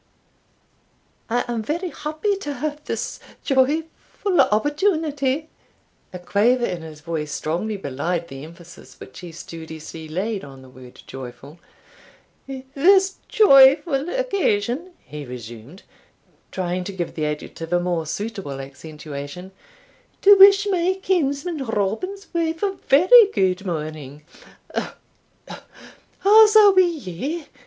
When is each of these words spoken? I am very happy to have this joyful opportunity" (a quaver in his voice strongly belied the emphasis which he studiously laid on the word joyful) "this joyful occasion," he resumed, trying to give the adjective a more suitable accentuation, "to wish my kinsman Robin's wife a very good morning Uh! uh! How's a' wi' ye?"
I 1.29 1.45
am 1.47 1.61
very 1.61 1.89
happy 1.91 2.35
to 2.37 2.55
have 2.55 2.83
this 2.85 3.19
joyful 3.43 4.41
opportunity" 4.41 5.47
(a 6.11 6.17
quaver 6.17 6.65
in 6.65 6.81
his 6.81 7.01
voice 7.01 7.31
strongly 7.31 7.77
belied 7.77 8.27
the 8.27 8.43
emphasis 8.43 8.99
which 8.99 9.19
he 9.19 9.31
studiously 9.31 10.07
laid 10.07 10.43
on 10.43 10.63
the 10.63 10.69
word 10.69 11.03
joyful) 11.05 11.59
"this 12.47 13.17
joyful 13.27 14.09
occasion," 14.09 14.93
he 14.97 15.23
resumed, 15.23 15.83
trying 16.51 16.83
to 16.85 16.93
give 16.93 17.13
the 17.13 17.27
adjective 17.27 17.71
a 17.71 17.79
more 17.79 18.07
suitable 18.07 18.59
accentuation, 18.59 19.51
"to 20.23 20.35
wish 20.35 20.65
my 20.65 20.99
kinsman 21.03 21.63
Robin's 21.63 22.25
wife 22.33 22.63
a 22.63 22.71
very 22.71 23.27
good 23.35 23.67
morning 23.67 24.23
Uh! 24.73 24.93
uh! 25.47 25.59
How's 26.21 26.55
a' 26.55 26.71
wi' 26.71 26.81
ye?" 26.81 27.45